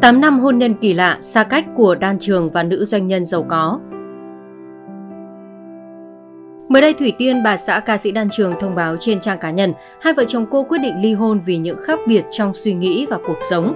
8 0.00 0.20
năm 0.20 0.38
hôn 0.38 0.58
nhân 0.58 0.74
kỳ 0.74 0.94
lạ, 0.94 1.16
xa 1.20 1.44
cách 1.44 1.66
của 1.76 1.94
đan 1.94 2.18
trường 2.18 2.50
và 2.50 2.62
nữ 2.62 2.84
doanh 2.84 3.06
nhân 3.06 3.24
giàu 3.24 3.46
có. 3.48 3.80
Mới 6.68 6.82
đây 6.82 6.94
Thủy 6.94 7.12
Tiên, 7.18 7.42
bà 7.42 7.56
xã 7.56 7.80
ca 7.80 7.96
sĩ 7.96 8.12
đan 8.12 8.28
trường 8.30 8.54
thông 8.60 8.74
báo 8.74 8.96
trên 9.00 9.20
trang 9.20 9.38
cá 9.38 9.50
nhân, 9.50 9.72
hai 10.00 10.14
vợ 10.14 10.24
chồng 10.28 10.46
cô 10.50 10.62
quyết 10.62 10.78
định 10.78 11.02
ly 11.02 11.12
hôn 11.12 11.40
vì 11.46 11.56
những 11.56 11.78
khác 11.82 11.98
biệt 12.06 12.24
trong 12.30 12.54
suy 12.54 12.74
nghĩ 12.74 13.06
và 13.10 13.18
cuộc 13.26 13.38
sống. 13.50 13.74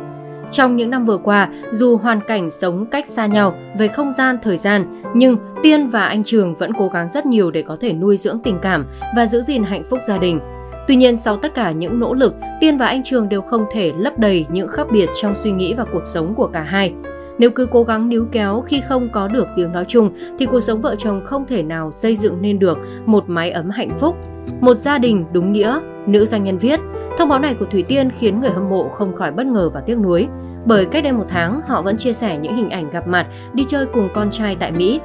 Trong 0.50 0.76
những 0.76 0.90
năm 0.90 1.04
vừa 1.04 1.18
qua, 1.18 1.48
dù 1.70 1.96
hoàn 1.96 2.20
cảnh 2.20 2.50
sống 2.50 2.86
cách 2.86 3.06
xa 3.06 3.26
nhau 3.26 3.54
về 3.78 3.88
không 3.88 4.12
gian, 4.12 4.38
thời 4.42 4.56
gian, 4.56 5.02
nhưng 5.14 5.36
Tiên 5.62 5.88
và 5.88 6.04
anh 6.06 6.24
Trường 6.24 6.54
vẫn 6.54 6.72
cố 6.78 6.88
gắng 6.88 7.08
rất 7.08 7.26
nhiều 7.26 7.50
để 7.50 7.62
có 7.62 7.76
thể 7.80 7.92
nuôi 7.92 8.16
dưỡng 8.16 8.40
tình 8.44 8.58
cảm 8.62 8.86
và 9.16 9.26
giữ 9.26 9.40
gìn 9.40 9.64
hạnh 9.64 9.82
phúc 9.90 9.98
gia 10.08 10.18
đình. 10.18 10.40
Tuy 10.88 10.96
nhiên 10.96 11.16
sau 11.16 11.36
tất 11.36 11.54
cả 11.54 11.72
những 11.72 12.00
nỗ 12.00 12.14
lực, 12.14 12.34
Tiên 12.60 12.78
và 12.78 12.86
anh 12.86 13.02
Trường 13.04 13.28
đều 13.28 13.42
không 13.42 13.66
thể 13.72 13.92
lấp 13.98 14.18
đầy 14.18 14.46
những 14.50 14.68
khác 14.68 14.86
biệt 14.92 15.08
trong 15.14 15.36
suy 15.36 15.50
nghĩ 15.50 15.74
và 15.74 15.84
cuộc 15.92 16.02
sống 16.04 16.34
của 16.34 16.46
cả 16.46 16.60
hai. 16.60 16.94
Nếu 17.38 17.50
cứ 17.50 17.66
cố 17.66 17.82
gắng 17.82 18.08
níu 18.08 18.26
kéo 18.32 18.62
khi 18.66 18.80
không 18.88 19.08
có 19.12 19.28
được 19.28 19.48
tiếng 19.56 19.72
nói 19.72 19.84
chung 19.88 20.10
thì 20.38 20.46
cuộc 20.46 20.60
sống 20.60 20.80
vợ 20.80 20.94
chồng 20.98 21.20
không 21.24 21.46
thể 21.46 21.62
nào 21.62 21.92
xây 21.92 22.16
dựng 22.16 22.42
nên 22.42 22.58
được 22.58 22.78
một 23.06 23.24
mái 23.26 23.50
ấm 23.50 23.70
hạnh 23.70 23.98
phúc, 24.00 24.16
một 24.60 24.74
gia 24.74 24.98
đình 24.98 25.24
đúng 25.32 25.52
nghĩa, 25.52 25.80
nữ 26.06 26.24
doanh 26.24 26.44
nhân 26.44 26.58
viết. 26.58 26.80
Thông 27.18 27.28
báo 27.28 27.38
này 27.38 27.54
của 27.54 27.66
Thủy 27.70 27.82
Tiên 27.82 28.10
khiến 28.10 28.40
người 28.40 28.50
hâm 28.50 28.68
mộ 28.70 28.88
không 28.88 29.14
khỏi 29.14 29.32
bất 29.32 29.46
ngờ 29.46 29.70
và 29.74 29.80
tiếc 29.80 29.98
nuối, 29.98 30.26
bởi 30.64 30.84
cách 30.84 31.04
đây 31.04 31.12
một 31.12 31.26
tháng 31.28 31.60
họ 31.66 31.82
vẫn 31.82 31.96
chia 31.96 32.12
sẻ 32.12 32.38
những 32.42 32.56
hình 32.56 32.70
ảnh 32.70 32.90
gặp 32.90 33.08
mặt 33.08 33.26
đi 33.52 33.64
chơi 33.68 33.86
cùng 33.86 34.08
con 34.14 34.30
trai 34.30 34.56
tại 34.60 34.72
Mỹ. 34.72 35.00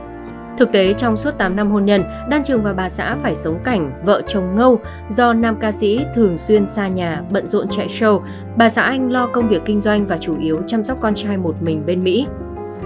Thực 0.58 0.72
tế 0.72 0.94
trong 0.94 1.18
suốt 1.18 1.32
8 1.38 1.56
năm 1.56 1.72
hôn 1.72 1.86
nhân, 1.86 2.04
Đan 2.30 2.44
Trường 2.44 2.64
và 2.64 2.74
bà 2.74 2.90
xã 2.90 3.16
phải 3.24 3.36
sống 3.36 3.60
cảnh 3.64 3.92
vợ 4.04 4.22
chồng 4.28 4.56
ngâu 4.56 4.80
do 5.10 5.34
nam 5.34 5.56
ca 5.60 5.72
sĩ 5.72 6.06
thường 6.16 6.38
xuyên 6.38 6.68
xa 6.68 6.88
nhà, 6.88 7.22
bận 7.32 7.48
rộn 7.48 7.68
chạy 7.70 7.88
show, 7.88 8.22
bà 8.58 8.70
xã 8.70 8.82
anh 8.82 9.12
lo 9.12 9.28
công 9.28 9.48
việc 9.48 9.62
kinh 9.66 9.80
doanh 9.80 10.08
và 10.08 10.18
chủ 10.18 10.40
yếu 10.40 10.60
chăm 10.68 10.84
sóc 10.84 10.98
con 11.02 11.16
trai 11.16 11.38
một 11.38 11.56
mình 11.62 11.86
bên 11.86 12.04
Mỹ. 12.04 12.28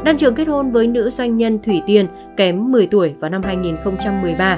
Đan 0.04 0.18
Trường 0.18 0.36
kết 0.36 0.48
hôn 0.48 0.72
với 0.72 0.88
nữ 0.88 1.10
doanh 1.10 1.38
nhân 1.38 1.60
Thủy 1.60 1.82
Tiên 1.86 2.08
kém 2.38 2.72
10 2.72 2.88
tuổi 2.88 3.14
vào 3.20 3.30
năm 3.30 3.44
2013. 3.44 4.58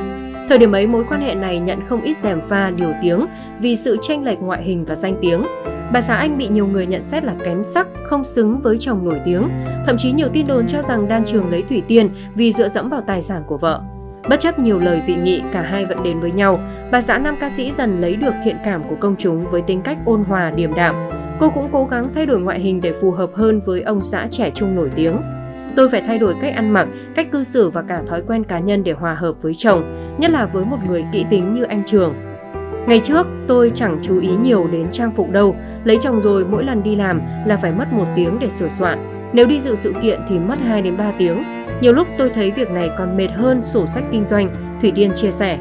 Thời 0.50 0.58
điểm 0.58 0.72
ấy 0.72 0.88
mối 0.88 1.04
quan 1.10 1.22
hệ 1.22 1.36
này 1.36 1.60
nhận 1.60 1.80
không 1.88 2.02
ít 2.02 2.18
rèm 2.18 2.42
pha 2.48 2.70
điều 2.70 2.94
tiếng 3.02 3.26
vì 3.60 3.76
sự 3.76 3.98
tranh 4.02 4.24
lệch 4.24 4.40
ngoại 4.40 4.64
hình 4.64 4.86
và 4.86 4.96
danh 4.96 5.18
tiếng. 5.22 5.44
Bà 5.94 6.02
xã 6.02 6.16
Anh 6.16 6.38
bị 6.38 6.48
nhiều 6.48 6.68
người 6.68 6.86
nhận 6.86 7.04
xét 7.04 7.24
là 7.24 7.36
kém 7.46 7.64
sắc, 7.64 7.88
không 8.04 8.24
xứng 8.24 8.60
với 8.62 8.78
chồng 8.80 9.10
nổi 9.10 9.20
tiếng. 9.26 9.50
Thậm 9.86 9.98
chí 9.98 10.12
nhiều 10.12 10.28
tin 10.34 10.48
đồn 10.48 10.68
cho 10.68 10.82
rằng 10.82 11.08
Đan 11.08 11.26
Trường 11.26 11.52
lấy 11.52 11.64
Thủy 11.70 11.84
Tiên 11.88 12.10
vì 12.36 12.52
dựa 12.52 12.70
dẫm 12.70 12.90
vào 12.90 13.02
tài 13.08 13.22
sản 13.22 13.44
của 13.48 13.58
vợ. 13.58 13.82
Bất 14.30 14.40
chấp 14.40 14.60
nhiều 14.60 14.80
lời 14.80 15.00
dị 15.00 15.16
nghị, 15.16 15.42
cả 15.52 15.62
hai 15.62 15.86
vẫn 15.86 15.98
đến 16.04 16.20
với 16.20 16.32
nhau. 16.32 16.60
Bà 16.92 17.02
xã 17.02 17.18
nam 17.18 17.36
ca 17.40 17.50
sĩ 17.50 17.72
dần 17.72 18.02
lấy 18.02 18.16
được 18.16 18.34
thiện 18.46 18.56
cảm 18.66 18.84
của 18.90 18.96
công 19.00 19.16
chúng 19.18 19.46
với 19.52 19.62
tính 19.62 19.82
cách 19.82 19.98
ôn 20.06 20.24
hòa, 20.24 20.52
điềm 20.56 20.74
đạm. 20.74 20.96
Cô 21.40 21.50
cũng 21.50 21.70
cố 21.72 21.88
gắng 21.92 22.10
thay 22.16 22.26
đổi 22.26 22.40
ngoại 22.40 22.60
hình 22.60 22.82
để 22.82 22.94
phù 23.02 23.12
hợp 23.12 23.30
hơn 23.34 23.62
với 23.66 23.82
ông 23.82 24.02
xã 24.02 24.28
trẻ 24.32 24.52
trung 24.56 24.76
nổi 24.76 24.92
tiếng. 24.96 25.18
Tôi 25.76 25.90
phải 25.90 26.02
thay 26.02 26.20
đổi 26.20 26.36
cách 26.42 26.56
ăn 26.56 26.70
mặc, 26.70 26.88
cách 27.16 27.32
cư 27.32 27.44
xử 27.44 27.70
và 27.70 27.82
cả 27.82 28.02
thói 28.08 28.22
quen 28.28 28.44
cá 28.44 28.60
nhân 28.60 28.84
để 28.84 28.92
hòa 28.92 29.14
hợp 29.14 29.34
với 29.42 29.54
chồng, 29.58 30.06
nhất 30.18 30.32
là 30.32 30.46
với 30.46 30.66
một 30.66 30.78
người 30.88 31.06
kỹ 31.12 31.26
tính 31.30 31.56
như 31.56 31.64
anh 31.64 31.84
Trường. 31.86 32.14
Ngày 32.90 33.00
trước, 33.04 33.28
tôi 33.48 33.72
chẳng 33.76 34.00
chú 34.02 34.20
ý 34.20 34.30
nhiều 34.42 34.68
đến 34.72 34.88
trang 34.92 35.12
phục 35.16 35.32
đâu, 35.32 35.56
lấy 35.84 35.98
chồng 35.98 36.22
rồi 36.22 36.46
mỗi 36.46 36.64
lần 36.64 36.84
đi 36.84 36.96
làm 36.96 37.22
là 37.46 37.58
phải 37.58 37.72
mất 37.72 37.86
một 37.94 38.06
tiếng 38.16 38.40
để 38.40 38.50
sửa 38.50 38.70
soạn. 38.70 39.30
Nếu 39.34 39.46
đi 39.46 39.60
dự 39.60 39.76
sự 39.76 39.94
kiện 40.02 40.20
thì 40.30 40.40
mất 40.40 40.60
2 40.60 40.82
đến 40.82 40.98
3 40.98 41.12
tiếng. 41.18 41.44
Nhiều 41.82 41.94
lúc 41.94 42.08
tôi 42.18 42.30
thấy 42.30 42.52
việc 42.52 42.72
này 42.72 42.90
còn 42.98 43.18
mệt 43.18 43.28
hơn 43.36 43.62
sổ 43.62 43.86
sách 43.86 44.04
kinh 44.12 44.26
doanh, 44.26 44.78
Thủy 44.82 44.92
Tiên 44.96 45.12
chia 45.16 45.32
sẻ. 45.32 45.58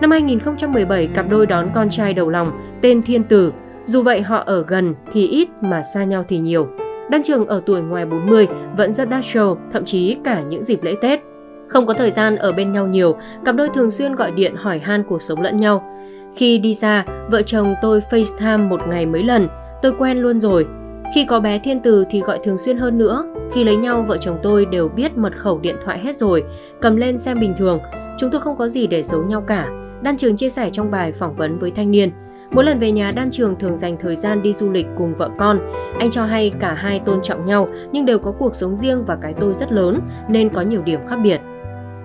Năm 0.00 0.10
2017, 0.10 1.06
cặp 1.06 1.26
đôi 1.30 1.46
đón 1.46 1.70
con 1.74 1.90
trai 1.90 2.14
đầu 2.14 2.28
lòng 2.30 2.52
tên 2.82 3.02
Thiên 3.02 3.24
Tử. 3.24 3.52
Dù 3.84 4.02
vậy 4.02 4.20
họ 4.20 4.42
ở 4.46 4.64
gần 4.68 4.94
thì 5.12 5.28
ít 5.28 5.48
mà 5.60 5.82
xa 5.82 6.04
nhau 6.04 6.24
thì 6.28 6.38
nhiều. 6.38 6.68
Đan 7.10 7.22
Trường 7.22 7.46
ở 7.46 7.62
tuổi 7.66 7.82
ngoài 7.82 8.06
40 8.06 8.48
vẫn 8.76 8.92
rất 8.92 9.10
đa 9.10 9.20
show, 9.20 9.56
thậm 9.72 9.84
chí 9.84 10.16
cả 10.24 10.42
những 10.42 10.64
dịp 10.64 10.82
lễ 10.82 10.94
Tết. 11.02 11.20
Không 11.68 11.86
có 11.86 11.94
thời 11.94 12.10
gian 12.10 12.36
ở 12.36 12.52
bên 12.52 12.72
nhau 12.72 12.86
nhiều, 12.86 13.16
cặp 13.44 13.56
đôi 13.56 13.68
thường 13.74 13.90
xuyên 13.90 14.14
gọi 14.14 14.30
điện 14.30 14.54
hỏi 14.56 14.78
han 14.78 15.02
cuộc 15.08 15.22
sống 15.22 15.42
lẫn 15.42 15.56
nhau. 15.56 15.89
Khi 16.36 16.58
đi 16.58 16.74
ra, 16.74 17.04
vợ 17.30 17.42
chồng 17.42 17.74
tôi 17.82 18.00
FaceTime 18.10 18.68
một 18.68 18.80
ngày 18.88 19.06
mấy 19.06 19.22
lần, 19.22 19.48
tôi 19.82 19.92
quen 19.98 20.18
luôn 20.18 20.40
rồi. 20.40 20.66
Khi 21.14 21.24
có 21.24 21.40
bé 21.40 21.58
thiên 21.58 21.80
từ 21.80 22.04
thì 22.10 22.20
gọi 22.20 22.38
thường 22.44 22.58
xuyên 22.58 22.78
hơn 22.78 22.98
nữa. 22.98 23.24
Khi 23.52 23.64
lấy 23.64 23.76
nhau, 23.76 24.04
vợ 24.08 24.16
chồng 24.20 24.38
tôi 24.42 24.66
đều 24.66 24.88
biết 24.88 25.16
mật 25.16 25.32
khẩu 25.36 25.58
điện 25.58 25.76
thoại 25.84 25.98
hết 25.98 26.16
rồi, 26.16 26.44
cầm 26.80 26.96
lên 26.96 27.18
xem 27.18 27.40
bình 27.40 27.54
thường. 27.58 27.78
Chúng 28.18 28.30
tôi 28.30 28.40
không 28.40 28.56
có 28.56 28.68
gì 28.68 28.86
để 28.86 29.02
giấu 29.02 29.22
nhau 29.22 29.40
cả. 29.40 29.68
Đan 30.02 30.16
Trường 30.16 30.36
chia 30.36 30.48
sẻ 30.48 30.70
trong 30.72 30.90
bài 30.90 31.12
phỏng 31.12 31.36
vấn 31.36 31.58
với 31.58 31.70
thanh 31.70 31.90
niên. 31.90 32.10
Mỗi 32.50 32.64
lần 32.64 32.78
về 32.78 32.90
nhà, 32.90 33.10
Đan 33.10 33.30
Trường 33.30 33.56
thường 33.58 33.76
dành 33.76 33.96
thời 34.00 34.16
gian 34.16 34.42
đi 34.42 34.52
du 34.52 34.70
lịch 34.70 34.86
cùng 34.98 35.14
vợ 35.14 35.30
con. 35.38 35.58
Anh 35.98 36.10
cho 36.10 36.24
hay 36.24 36.52
cả 36.60 36.74
hai 36.74 37.00
tôn 37.00 37.22
trọng 37.22 37.46
nhau 37.46 37.68
nhưng 37.92 38.06
đều 38.06 38.18
có 38.18 38.32
cuộc 38.38 38.54
sống 38.54 38.76
riêng 38.76 39.04
và 39.04 39.18
cái 39.22 39.34
tôi 39.40 39.54
rất 39.54 39.72
lớn 39.72 40.00
nên 40.28 40.48
có 40.48 40.60
nhiều 40.60 40.82
điểm 40.82 41.00
khác 41.08 41.16
biệt. 41.22 41.40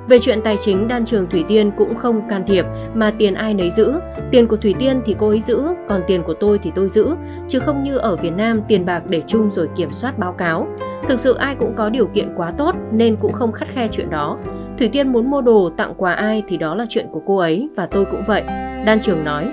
Về 0.07 0.19
chuyện 0.21 0.41
tài 0.41 0.57
chính, 0.61 0.87
đan 0.87 1.05
trường 1.05 1.29
Thủy 1.29 1.45
Tiên 1.47 1.71
cũng 1.77 1.95
không 1.95 2.29
can 2.29 2.43
thiệp 2.47 2.65
mà 2.93 3.11
tiền 3.17 3.33
ai 3.33 3.53
nấy 3.53 3.69
giữ. 3.69 3.93
Tiền 4.31 4.47
của 4.47 4.57
Thủy 4.57 4.75
Tiên 4.79 5.01
thì 5.05 5.15
cô 5.19 5.27
ấy 5.29 5.39
giữ, 5.39 5.63
còn 5.89 6.01
tiền 6.07 6.23
của 6.23 6.33
tôi 6.33 6.59
thì 6.63 6.71
tôi 6.75 6.87
giữ. 6.87 7.07
Chứ 7.47 7.59
không 7.59 7.83
như 7.83 7.97
ở 7.97 8.15
Việt 8.15 8.33
Nam 8.37 8.61
tiền 8.67 8.85
bạc 8.85 9.03
để 9.09 9.21
chung 9.27 9.51
rồi 9.51 9.69
kiểm 9.75 9.93
soát 9.93 10.19
báo 10.19 10.33
cáo. 10.33 10.67
Thực 11.07 11.19
sự 11.19 11.33
ai 11.33 11.55
cũng 11.55 11.73
có 11.75 11.89
điều 11.89 12.07
kiện 12.07 12.33
quá 12.35 12.53
tốt 12.57 12.75
nên 12.91 13.15
cũng 13.15 13.33
không 13.33 13.51
khắt 13.51 13.67
khe 13.75 13.87
chuyện 13.91 14.09
đó. 14.09 14.37
Thủy 14.79 14.89
Tiên 14.89 15.11
muốn 15.11 15.31
mua 15.31 15.41
đồ 15.41 15.71
tặng 15.77 15.93
quà 15.97 16.13
ai 16.13 16.43
thì 16.47 16.57
đó 16.57 16.75
là 16.75 16.85
chuyện 16.89 17.05
của 17.11 17.21
cô 17.25 17.37
ấy 17.37 17.69
và 17.75 17.85
tôi 17.85 18.05
cũng 18.05 18.23
vậy. 18.27 18.43
Đan 18.85 18.99
trường 19.01 19.23
nói. 19.23 19.47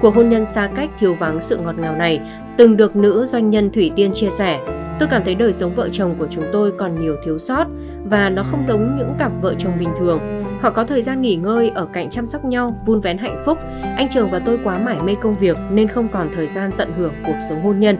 Cuộc 0.00 0.14
hôn 0.14 0.30
nhân 0.30 0.46
xa 0.46 0.70
cách 0.76 0.90
thiếu 0.98 1.14
vắng 1.14 1.40
sự 1.40 1.56
ngọt 1.56 1.78
ngào 1.78 1.96
này 1.96 2.20
từng 2.56 2.76
được 2.76 2.96
nữ 2.96 3.26
doanh 3.26 3.50
nhân 3.50 3.70
Thủy 3.70 3.90
Tiên 3.96 4.12
chia 4.12 4.30
sẻ. 4.30 4.60
Tôi 5.00 5.08
cảm 5.08 5.24
thấy 5.24 5.34
đời 5.34 5.52
sống 5.52 5.74
vợ 5.74 5.88
chồng 5.92 6.14
của 6.18 6.26
chúng 6.30 6.44
tôi 6.52 6.72
còn 6.72 7.02
nhiều 7.02 7.16
thiếu 7.24 7.38
sót 7.38 7.66
và 8.04 8.30
nó 8.30 8.42
không 8.42 8.64
giống 8.64 8.94
những 8.98 9.14
cặp 9.18 9.32
vợ 9.40 9.54
chồng 9.58 9.72
bình 9.78 9.88
thường. 9.98 10.20
Họ 10.60 10.70
có 10.70 10.84
thời 10.84 11.02
gian 11.02 11.22
nghỉ 11.22 11.36
ngơi 11.36 11.70
ở 11.74 11.86
cạnh 11.92 12.10
chăm 12.10 12.26
sóc 12.26 12.44
nhau, 12.44 12.82
vun 12.86 13.00
vén 13.00 13.18
hạnh 13.18 13.42
phúc. 13.46 13.58
Anh 13.96 14.08
Trường 14.08 14.30
và 14.30 14.38
tôi 14.38 14.58
quá 14.64 14.78
mải 14.78 14.96
mê 15.04 15.14
công 15.22 15.36
việc 15.36 15.56
nên 15.70 15.88
không 15.88 16.08
còn 16.08 16.28
thời 16.34 16.46
gian 16.46 16.70
tận 16.78 16.92
hưởng 16.96 17.12
cuộc 17.26 17.36
sống 17.48 17.62
hôn 17.62 17.80
nhân. 17.80 17.96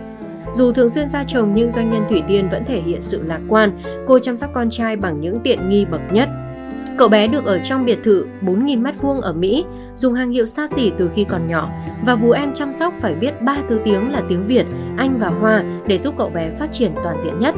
Dù 0.54 0.72
thường 0.72 0.88
xuyên 0.88 1.08
ra 1.08 1.24
chồng 1.26 1.54
nhưng 1.54 1.70
doanh 1.70 1.90
nhân 1.90 2.04
Thủy 2.08 2.22
Tiên 2.28 2.48
vẫn 2.50 2.64
thể 2.64 2.82
hiện 2.82 3.02
sự 3.02 3.22
lạc 3.22 3.40
quan, 3.48 3.82
cô 4.06 4.18
chăm 4.18 4.36
sóc 4.36 4.50
con 4.54 4.70
trai 4.70 4.96
bằng 4.96 5.20
những 5.20 5.40
tiện 5.40 5.68
nghi 5.68 5.84
bậc 5.84 6.00
nhất. 6.12 6.28
Cậu 6.98 7.08
bé 7.08 7.26
được 7.26 7.44
ở 7.44 7.58
trong 7.58 7.84
biệt 7.84 7.98
thự 8.04 8.26
4.000m2 8.42 9.20
ở 9.20 9.32
Mỹ, 9.32 9.64
dùng 9.96 10.14
hàng 10.14 10.30
hiệu 10.30 10.46
xa 10.46 10.66
xỉ 10.76 10.92
từ 10.98 11.10
khi 11.14 11.24
còn 11.24 11.48
nhỏ 11.48 11.70
và 12.04 12.14
vú 12.14 12.30
em 12.30 12.54
chăm 12.54 12.72
sóc 12.72 12.94
phải 13.00 13.14
biết 13.14 13.42
ba 13.42 13.56
thứ 13.68 13.80
tiếng 13.84 14.12
là 14.12 14.22
tiếng 14.28 14.46
Việt, 14.46 14.66
anh 14.96 15.18
và 15.18 15.28
Hoa 15.28 15.64
để 15.86 15.98
giúp 15.98 16.14
cậu 16.18 16.28
bé 16.28 16.50
phát 16.58 16.72
triển 16.72 16.92
toàn 17.04 17.20
diện 17.20 17.40
nhất. 17.40 17.54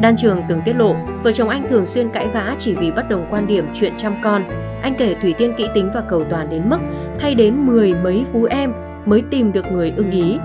Đan 0.00 0.16
Trường 0.16 0.42
từng 0.48 0.60
tiết 0.64 0.72
lộ, 0.72 0.94
vợ 1.24 1.32
chồng 1.32 1.48
anh 1.48 1.68
thường 1.68 1.86
xuyên 1.86 2.08
cãi 2.08 2.28
vã 2.34 2.54
chỉ 2.58 2.74
vì 2.74 2.90
bất 2.90 3.08
đồng 3.08 3.26
quan 3.30 3.46
điểm 3.46 3.66
chuyện 3.74 3.92
chăm 3.96 4.14
con. 4.24 4.42
Anh 4.82 4.94
kể 4.98 5.16
Thủy 5.22 5.34
Tiên 5.38 5.54
kỹ 5.56 5.66
tính 5.74 5.90
và 5.94 6.00
cầu 6.00 6.24
toàn 6.30 6.50
đến 6.50 6.62
mức 6.66 6.78
thay 7.18 7.34
đến 7.34 7.66
mười 7.66 7.94
mấy 7.94 8.24
phú 8.32 8.44
em 8.50 8.72
mới 9.06 9.22
tìm 9.30 9.52
được 9.52 9.72
người 9.72 9.92
ưng 9.96 10.10
ý. 10.10 10.38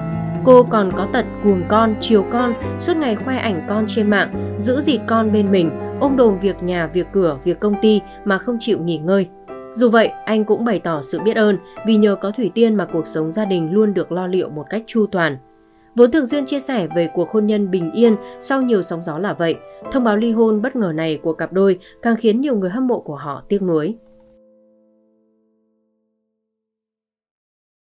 Cô 0.44 0.64
còn 0.64 0.92
có 0.96 1.08
tật 1.14 1.26
cuồng 1.44 1.62
con, 1.68 1.96
chiều 2.00 2.26
con, 2.32 2.54
suốt 2.80 2.98
ngày 2.98 3.16
khoe 3.16 3.38
ảnh 3.38 3.66
con 3.70 3.84
trên 3.88 4.10
mạng, 4.10 4.56
giữ 4.58 4.82
dịt 4.82 5.00
con 5.08 5.32
bên 5.32 5.52
mình, 5.52 5.70
ôm 6.00 6.18
đồm 6.18 6.40
việc 6.40 6.64
nhà, 6.64 6.88
việc 6.88 7.08
cửa, 7.12 7.38
việc 7.44 7.60
công 7.60 7.76
ty 7.82 8.02
mà 8.26 8.38
không 8.38 8.58
chịu 8.60 8.80
nghỉ 8.80 8.98
ngơi. 8.98 9.30
Dù 9.74 9.90
vậy, 9.90 10.12
anh 10.26 10.46
cũng 10.46 10.66
bày 10.66 10.80
tỏ 10.80 11.02
sự 11.02 11.20
biết 11.22 11.36
ơn 11.36 11.58
vì 11.86 11.98
nhờ 11.98 12.16
có 12.16 12.32
Thủy 12.32 12.52
Tiên 12.54 12.76
mà 12.76 12.86
cuộc 12.94 13.08
sống 13.08 13.32
gia 13.32 13.46
đình 13.46 13.72
luôn 13.72 13.94
được 13.94 14.12
lo 14.12 14.28
liệu 14.28 14.50
một 14.50 14.66
cách 14.70 14.84
chu 14.88 15.06
toàn. 15.12 15.38
Vốn 15.96 16.12
thường 16.12 16.26
xuyên 16.26 16.46
chia 16.46 16.60
sẻ 16.60 16.88
về 16.96 17.10
cuộc 17.14 17.32
hôn 17.32 17.48
nhân 17.48 17.72
bình 17.72 17.92
yên 17.92 18.16
sau 18.40 18.62
nhiều 18.62 18.82
sóng 18.82 19.04
gió 19.04 19.18
là 19.18 19.34
vậy, 19.34 19.56
thông 19.92 20.04
báo 20.04 20.18
ly 20.18 20.32
hôn 20.32 20.62
bất 20.62 20.76
ngờ 20.76 20.92
này 20.96 21.20
của 21.24 21.34
cặp 21.34 21.54
đôi 21.54 21.80
càng 22.02 22.16
khiến 22.16 22.42
nhiều 22.42 22.56
người 22.56 22.70
hâm 22.70 22.88
mộ 22.88 23.00
của 23.00 23.16
họ 23.16 23.44
tiếc 23.48 23.62
nuối. 23.62 23.96